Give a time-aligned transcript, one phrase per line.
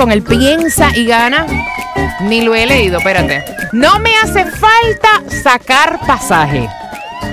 [0.00, 1.44] Con el piensa y gana,
[2.22, 3.44] ni lo he leído, espérate.
[3.72, 6.66] No me hace falta sacar pasaje.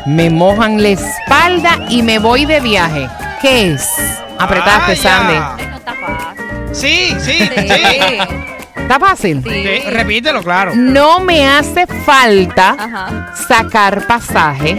[0.05, 3.07] Me mojan la espalda y me voy de viaje.
[3.41, 3.89] ¿Qué es?
[4.37, 5.65] Apretaste, Ah, Sandy.
[5.69, 6.75] No está fácil.
[6.75, 7.69] Sí, sí, sí.
[7.69, 8.81] Sí.
[8.81, 9.43] ¿Está fácil?
[9.43, 9.49] Sí.
[9.63, 10.73] Sí, Repítelo, claro.
[10.75, 13.33] No me hace falta Ajá.
[13.47, 14.75] sacar pasaje.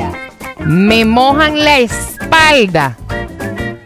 [0.58, 2.98] Me mojan la espalda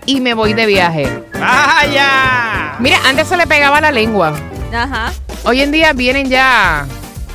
[0.06, 1.23] y me voy de viaje.
[1.39, 2.52] ¡Vaya!
[2.78, 4.34] Mira, antes se le pegaba la lengua.
[4.75, 5.12] Ajá.
[5.45, 6.87] Hoy en día vienen ya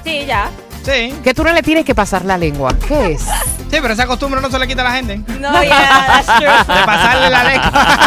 [0.04, 0.50] Sí, ya.
[0.84, 2.74] Sí, que tú no le tienes que pasar la lengua.
[2.88, 3.22] ¿Qué es?
[3.22, 5.18] sí, pero esa costumbre no se le quita a la gente.
[5.18, 8.00] No, yeah, that's De pasarle la lengua.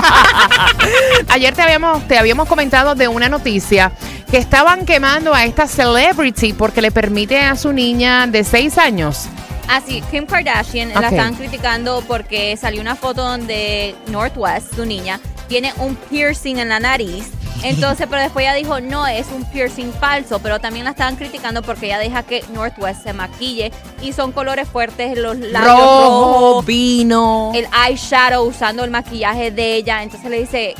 [1.28, 3.92] Ayer te habíamos, te habíamos comentado de una noticia
[4.30, 9.26] que estaban quemando a esta celebrity porque le permite a su niña de 6 años.
[9.68, 15.20] Así, Kim Kardashian la están criticando porque salió una foto donde Northwest, su niña,
[15.50, 17.28] tiene un piercing en la nariz.
[17.62, 21.60] Entonces, pero después ella dijo, no, es un piercing falso, pero también la estaban criticando
[21.60, 26.66] porque ella deja que Northwest se maquille y son colores fuertes, los labios Rojo, rojos,
[26.66, 27.52] vino.
[27.54, 30.02] el eyeshadow usando el maquillaje de ella.
[30.02, 30.74] Entonces le dice,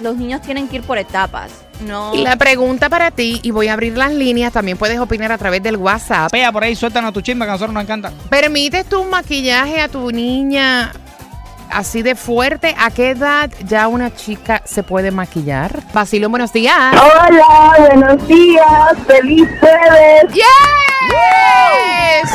[0.00, 1.50] los niños tienen que ir por etapas.
[1.80, 2.14] No.
[2.14, 5.38] Y la pregunta para ti, y voy a abrir las líneas, también puedes opinar a
[5.38, 6.30] través del WhatsApp.
[6.30, 8.12] Pea por ahí, suéltanos tu chisme que a nosotros nos encanta.
[8.30, 10.92] ¿Permites tu maquillaje a tu niña
[11.70, 12.74] así de fuerte?
[12.78, 15.72] ¿A qué edad ya una chica se puede maquillar?
[15.92, 16.74] Basilio, buenos días.
[16.92, 18.64] Hola, buenos días,
[19.06, 20.44] feliz jueves, ¡Yeah!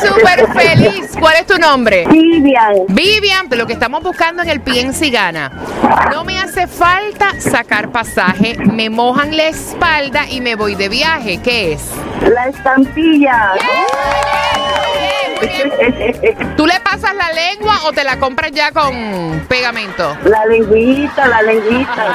[0.02, 1.12] ¡Súper feliz!
[1.20, 2.06] ¿Cuál es tu nombre?
[2.08, 2.86] Vivian.
[2.90, 5.52] Vivian, lo que estamos buscando en el Piensa y Gana.
[6.12, 11.40] No me hace falta sacar pasaje, me mojan la espalda y me voy de viaje.
[11.42, 11.82] ¿Qué es?
[12.22, 13.54] La estampilla.
[16.58, 20.16] ¿Tú le pasas la lengua o te la compras ya con pegamento?
[20.26, 22.06] La lengüita, la lengüita.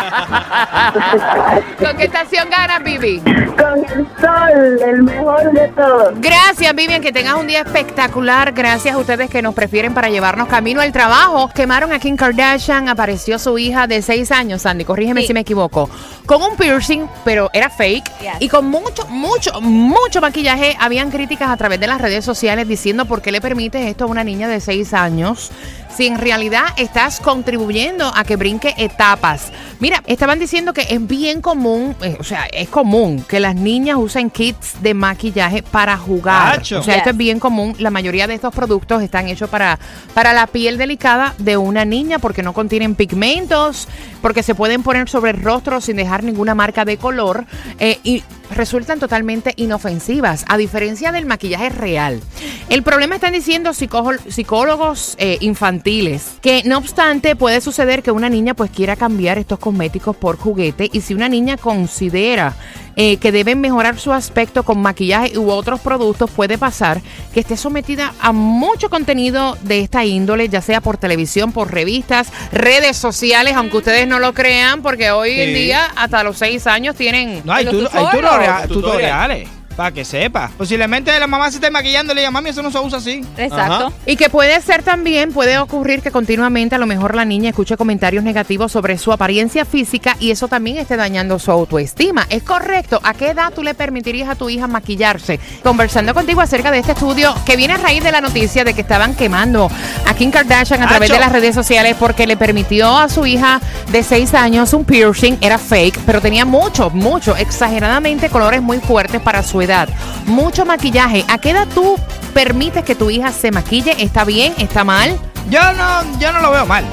[1.79, 3.21] ¿Con qué estación ganas, Vivi?
[3.21, 6.15] Con el sol, el mejor de todos.
[6.21, 8.53] Gracias, Vivian, que tengas un día espectacular.
[8.53, 11.51] Gracias a ustedes que nos prefieren para llevarnos camino al trabajo.
[11.55, 15.29] Quemaron a Kim Kardashian, apareció su hija de 6 años, Sandy, corrígeme Sí.
[15.29, 15.89] si me equivoco,
[16.27, 18.33] con un piercing, pero era fake, Yes.
[18.41, 20.77] y con mucho, mucho, mucho maquillaje.
[20.81, 24.07] Habían críticas a través de las redes sociales diciendo por qué le permites esto a
[24.07, 25.51] una niña de 6 años
[25.97, 29.53] si en realidad estás contribuyendo a que brinque etapas.
[29.79, 33.97] Mira, estaban diciendo que es bien común, eh, o sea, es común que las niñas
[33.99, 36.61] usen kits de maquillaje para jugar.
[36.61, 37.07] O sea, esto Yes.
[37.07, 37.77] es bien común.
[37.79, 39.79] La mayoría de estos productos están hechos para,
[40.15, 43.87] para la piel delicada de una niña porque no contienen pigmentos,
[44.21, 47.45] porque se pueden poner sobre el rostro sin dejar ninguna marca de color
[47.79, 52.21] eh, y resultan totalmente inofensivas, a diferencia del maquillaje real.
[52.69, 58.29] El problema están diciendo psicólo- psicólogos eh, infantiles que no obstante puede suceder que una
[58.29, 62.55] niña pues quiera cambiar estos cosméticos por juguete y si una niña considera
[62.97, 67.01] eh, que deben mejorar su aspecto con maquillaje u otros productos, puede pasar
[67.33, 72.29] que esté sometida a mucho contenido de esta índole, ya sea por televisión, por revistas,
[72.53, 76.95] redes sociales, aunque ustedes no lo crean, porque hoy en día hasta los seis años
[76.95, 77.43] tienen...
[77.45, 78.44] No, tu- hay tutorials.
[78.45, 78.69] Tutoriales.
[78.69, 78.97] Tutorial.
[78.97, 79.64] tutoriales.
[79.77, 80.51] Para que sepa.
[80.57, 83.25] Posiblemente la mamá se esté maquillando y le diga, mami, eso no se usa así.
[83.37, 83.87] Exacto.
[83.87, 83.93] Ajá.
[84.07, 87.77] Y que puede ser también, puede ocurrir que continuamente a lo mejor la niña escuche
[87.77, 92.27] comentarios negativos sobre su apariencia física y eso también esté dañando su autoestima.
[92.31, 93.01] ¿Es correcto?
[93.03, 95.41] ¿A qué edad tú le permitirías a tu hija maquillarse?
[95.63, 98.83] Conversando contigo acerca de este estudio que viene a raíz de la noticia de que
[98.83, 99.71] estaban quemando
[100.07, 101.15] a Kim Kardashian a través Acho.
[101.15, 103.61] de las redes sociales porque le permitió a su hija
[103.91, 109.21] de 6 años un piercing, era fake, pero tenía mucho, mucho, exageradamente colores muy fuertes
[109.21, 109.89] para su edad.
[110.27, 111.25] Mucho maquillaje.
[111.29, 111.99] ¿A qué edad tú
[112.33, 113.95] permites que tu hija se maquille?
[114.03, 114.55] ¿Está bien?
[114.59, 115.19] ¿Está mal?
[115.51, 116.85] Yo no, yo no lo veo mal.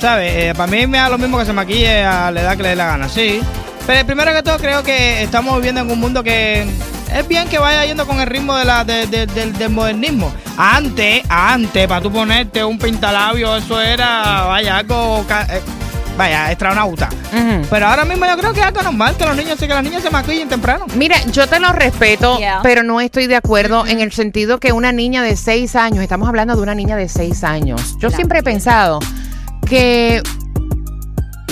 [0.00, 0.32] ¿Sabes?
[0.34, 2.68] Eh, para mí me da lo mismo que se maquille a la edad que le
[2.70, 3.40] dé la gana, sí.
[3.86, 6.66] Pero primero que todo creo que estamos viviendo en un mundo que
[7.14, 10.32] es bien que vaya yendo con el ritmo de la, de- de- del, modernismo.
[10.56, 15.60] Antes, antes, para tú ponerte un pintalabio, eso era, vaya, algo, eh,
[16.16, 17.08] vaya, astronauta.
[17.32, 17.66] Ujú.
[17.70, 20.02] Pero ahora mismo yo creo que es algo normal que los niños, que las niñas
[20.02, 20.86] se maquillen temprano.
[20.96, 22.60] Mira, yo te lo respeto, Yeah.
[22.62, 26.28] pero no estoy de acuerdo en el sentido que una niña de 6 años, estamos
[26.28, 27.96] hablando de una niña de 6 años.
[27.98, 28.98] Yo siempre he pensado
[29.68, 30.22] que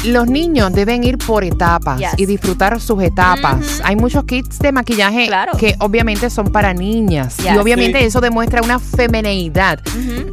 [0.04, 2.10] los niños deben ir por etapas Yes.
[2.16, 3.80] y disfrutar sus etapas.
[3.84, 5.52] Hay muchos kits de maquillaje Claro.
[5.58, 8.04] que obviamente son para niñas y obviamente Sí.
[8.06, 9.80] eso demuestra una femineidad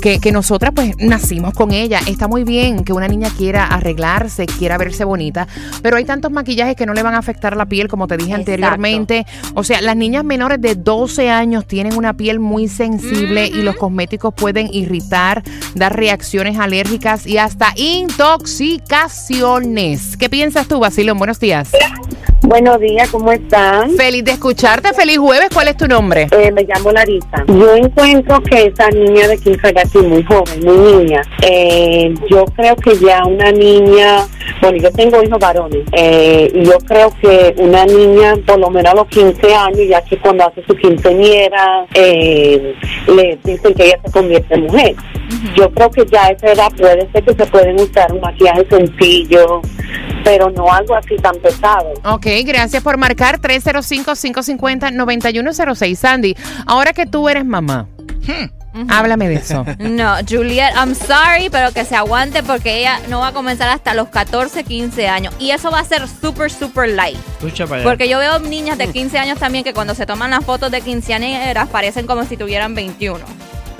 [0.01, 1.99] que, que nosotras pues nacimos con ella.
[2.07, 5.47] Está muy bien que una niña quiera arreglarse, quiera verse bonita,
[5.81, 8.31] pero hay tantos maquillajes que no le van a afectar la piel, como te dije
[8.31, 8.51] Exacto.
[8.51, 9.25] anteriormente.
[9.53, 13.75] O sea, las niñas menores de 12 años tienen una piel muy sensible y los
[13.75, 15.43] cosméticos pueden irritar,
[15.75, 17.73] dar reacciones alérgicas y hasta
[20.17, 21.17] ¿Qué piensas tú, Basilón?
[21.17, 21.71] Buenos días.
[22.43, 23.91] Buenos días, ¿cómo están?
[23.91, 24.93] Feliz de escucharte.
[24.93, 25.49] Feliz jueves.
[25.51, 26.27] ¿Cuál es tu nombre?
[26.31, 27.43] Eh, me llamo Larisa.
[27.47, 31.21] Yo encuentro que esa niña de 15 años es muy joven, muy niña.
[31.41, 34.27] Eh, yo creo que ya una niña,
[34.61, 38.93] bueno, yo tengo hijos varones, eh, y yo creo que una niña, por lo menos
[38.93, 42.75] a los 15 años, ya que cuando hace su quinceañera, eh,
[43.07, 44.95] le dicen que ella se convierte en mujer.
[45.55, 48.65] Yo creo que ya a esa edad puede ser que se pueden usar un maquillaje
[48.69, 49.61] sencillo,
[50.27, 51.93] pero no algo así tan pesado.
[52.03, 55.95] Ok, gracias por marcar 305-550-9106.
[55.95, 56.35] Sandy,
[56.65, 57.87] ahora que tú eres mamá,
[58.89, 59.63] háblame de eso.
[59.79, 63.93] No, Juliet, I'm sorry, pero que se aguante porque ella no va a comenzar hasta
[63.93, 65.33] los 14, 15 años.
[65.39, 67.17] Y eso va a ser súper, súper light.
[67.37, 67.85] Escucha para allá.
[67.89, 70.81] Porque yo veo niñas de 15 años también que cuando se toman las fotos de
[70.81, 73.23] quinceañeras parecen como si tuvieran 21.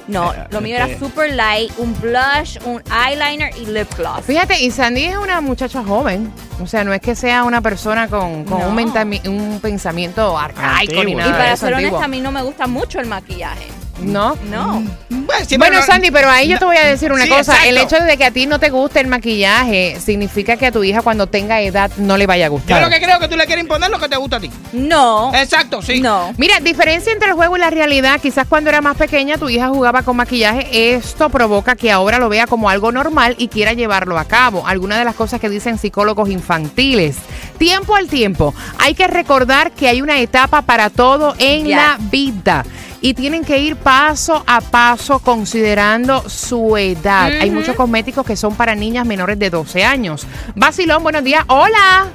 [0.08, 4.22] No, lo mío era que- super light, un blush, un eyeliner y lip gloss.
[4.26, 6.32] Fíjate, y Sandy es una muchacha joven.
[6.62, 8.70] O sea, no es que sea una persona con, con No.
[8.70, 11.20] un, un pensamiento arcaico ni Antiguo.
[11.20, 11.98] nada Y de para eso ser antiguo.
[11.98, 13.68] honesta, a mí no me gusta mucho el maquillaje.
[14.00, 14.36] ¿No?
[14.50, 14.84] No.
[15.10, 15.27] Bueno,
[15.58, 17.66] bueno, Sandy, pero ahí yo te voy a decir una Sí, cosa.
[17.66, 20.84] El hecho de que a ti no te guste el maquillaje significa que a tu
[20.84, 22.82] hija cuando tenga edad no le vaya a Yo gustar.
[22.82, 24.50] lo que creo que tú le quieres imponer lo que te gusta a ti.
[24.74, 25.32] No.
[25.34, 26.00] Exacto, sí.
[26.02, 26.34] No.
[26.38, 28.20] Mira, diferencia entre el juego y la realidad.
[28.22, 30.96] Quizás cuando era más pequeña tu hija jugaba con maquillaje.
[30.96, 34.66] Esto provoca que ahora lo vea como algo normal y quiera llevarlo a cabo.
[34.68, 37.18] Algunas de las cosas que dicen psicólogos infantiles.
[37.58, 38.54] Tiempo al tiempo.
[38.80, 42.66] Hay que recordar que hay una etapa para todo en la vida.
[43.00, 47.32] Y tienen que ir paso a paso considerando su edad.
[47.42, 50.26] Hay muchos cosméticos que son para niñas menores de 12 años.
[50.56, 51.44] Basilón, buenos días.
[51.48, 52.08] Hola.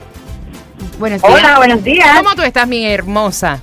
[0.98, 1.32] Buenos días.
[1.34, 2.16] Hola, buenos días.
[2.18, 3.60] ¿Cómo tú estás, mi hermosa?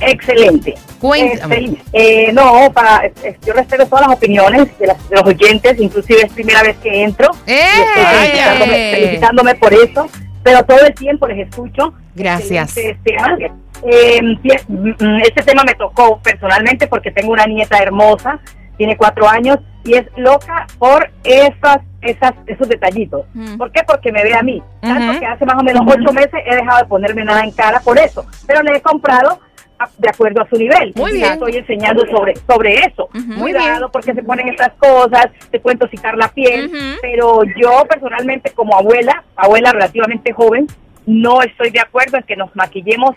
[0.00, 0.74] Excelente.
[1.00, 1.56] Cuéntame.
[1.92, 5.76] Este, eh, no, para, eh, yo respeto todas las opiniones de, las- de los oyentes,
[5.78, 7.30] inclusive es primera vez que entro.
[7.46, 8.20] y estoy ¡Eh!
[8.20, 10.08] felicitándome, felicitándome por eso,
[10.42, 11.94] pero todo el tiempo les escucho.
[12.16, 12.74] Gracias.
[13.04, 13.36] Tema.
[13.86, 18.38] Eh, pi- mm, este tema me tocó personalmente porque tengo una nieta hermosa,
[18.76, 23.26] tiene cuatro años y es loca por esas, esas, esos detallitos.
[23.34, 23.56] Mm.
[23.58, 23.82] ¿Por qué?
[23.86, 24.62] Porque me ve a mí.
[24.80, 27.80] Tanto que hace más o menos ocho meses he dejado de ponerme nada en cara
[27.80, 29.38] por eso, pero le he comprado
[29.78, 30.92] a- de acuerdo a su nivel.
[30.96, 31.32] Muy Y bien.
[31.34, 33.04] Estoy enseñando sobre sobre eso.
[33.14, 33.20] Ujú.
[33.26, 33.90] Muy Cuidado bien.
[33.92, 36.70] porque se ponen estas cosas, te pueden tosicar la piel,
[37.02, 40.66] pero yo personalmente como abuela, abuela relativamente joven,
[41.06, 43.14] no estoy de acuerdo en que nos maquillemos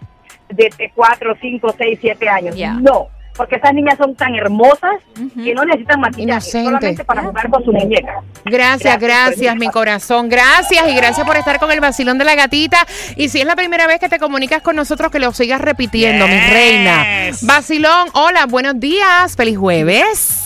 [0.50, 2.56] desde 4, 5, 6, 7 años.
[2.82, 4.96] No, porque esas niñas son tan hermosas
[5.44, 6.66] que no necesitan maquillaje, Inocente.
[6.66, 8.22] solamente para jugar con su muñeca.
[8.46, 10.28] Gracias, Gracias, mi corazón.
[10.28, 12.86] Gracias y gracias por estar con el vacilón de la gatita.
[13.16, 16.28] Y si es la primera vez que te comunicas con nosotros, que lo sigas repitiendo,
[16.28, 17.06] mi reina.
[17.44, 19.36] Vacilón, hola, buenos días.
[19.36, 20.44] Feliz jueves.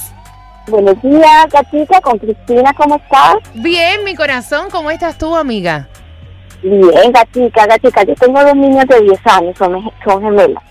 [0.68, 3.38] Buenos días, gatita, con Cristina, ¿cómo estás?
[3.56, 5.90] Bien, mi corazón, ¿cómo estás tú, amiga?
[6.62, 8.04] Bien, gatica, gatica.
[8.04, 10.64] Yo tengo dos niñas de 10 años, son, son gemelas.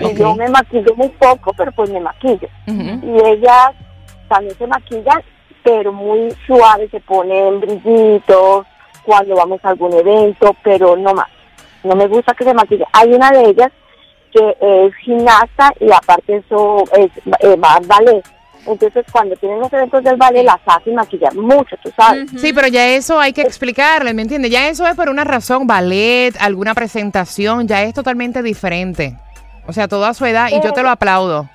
[0.00, 2.48] Y yo me maquillo muy poco, pero pues me maquillo.
[2.66, 3.72] Y ellas
[4.28, 5.22] también se maquillan,
[5.62, 8.66] pero muy suave, se ponen brillitos
[9.04, 11.28] cuando vamos a algún evento, pero no más.
[11.84, 12.84] No me gusta que se maquille.
[12.92, 13.70] Hay una de ellas
[14.32, 17.10] que es gimnasta y aparte eso es
[17.40, 18.24] eh, al ballet.
[18.66, 22.30] Entonces cuando tienen los eventos del ballet las hacen maquillar mucho, tú sabes.
[22.36, 24.50] Sí, pero ya eso hay que explicarle, ¿me entiendes?
[24.50, 29.16] Ya eso es por una razón, ballet, alguna presentación, ya es totalmente diferente.
[29.66, 31.48] O sea, todo a su edad y yo te lo aplaudo.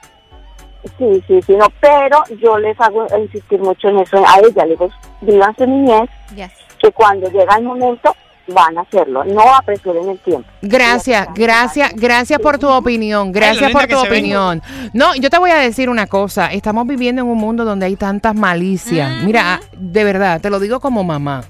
[0.98, 4.78] Sí, sí, sí, no, pero yo les hago insistir mucho en eso a ella, les
[4.78, 4.90] digo,
[5.22, 6.52] vivan su niñez, Yes.
[6.80, 8.16] que cuando llega el momento
[8.48, 10.48] van a hacerlo, no apresuren el tiempo.
[10.62, 14.62] Gracias, gracias, gracias por tu opinión, gracias por tu opinión.
[14.94, 17.96] No, yo te voy a decir una cosa, estamos viviendo en un mundo donde hay
[17.96, 19.24] tantas malicias.
[19.24, 21.44] Mira, de verdad, te lo digo como mamá.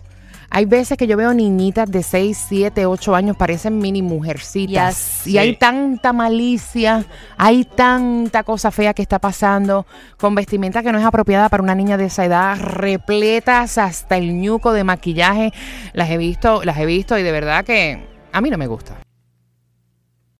[0.55, 4.95] Hay veces que yo veo niñitas de 6, 7, 8 años, parecen mini mujercitas.
[4.95, 5.27] Yes.
[5.27, 5.37] Y Sí.
[5.37, 7.03] hay tanta malicia,
[7.37, 9.85] hay tanta cosa fea que está pasando
[10.15, 14.39] con vestimenta que no es apropiada para una niña de esa edad, repletas hasta el
[14.39, 15.51] ñuco de maquillaje.
[15.91, 18.95] Las he visto, las he visto y de verdad que a mí no me gusta.